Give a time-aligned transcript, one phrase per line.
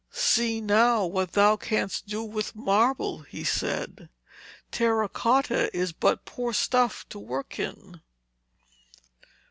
[0.09, 4.09] 'See, now, what thou canst do with marble,' he said.
[4.71, 8.01] 'Terra cotta is but poor stuff to work in.'